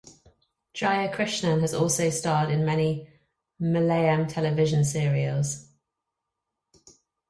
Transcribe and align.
Jayakrishnan 0.73 1.61
has 1.61 1.75
also 1.75 2.09
starred 2.09 2.49
in 2.49 2.65
many 2.65 3.07
Malayalam 3.61 4.27
television 4.27 4.83
serials. 4.83 5.69